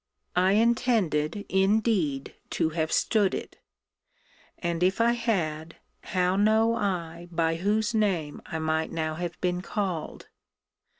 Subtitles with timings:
[0.35, 3.59] I intended, indeed, to have stood it:
[4.57, 9.61] And, if I had, how know I by whose name I might now have been
[9.61, 10.27] called?